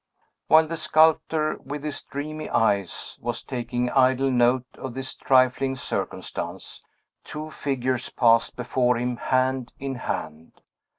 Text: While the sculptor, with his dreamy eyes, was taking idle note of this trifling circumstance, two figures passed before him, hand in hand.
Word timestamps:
While 0.47 0.65
the 0.65 0.77
sculptor, 0.77 1.59
with 1.63 1.83
his 1.83 2.01
dreamy 2.01 2.49
eyes, 2.49 3.19
was 3.21 3.43
taking 3.43 3.91
idle 3.91 4.31
note 4.31 4.65
of 4.79 4.95
this 4.95 5.13
trifling 5.15 5.75
circumstance, 5.75 6.81
two 7.23 7.51
figures 7.51 8.09
passed 8.09 8.55
before 8.55 8.97
him, 8.97 9.17
hand 9.17 9.73
in 9.79 9.93
hand. 9.93 10.53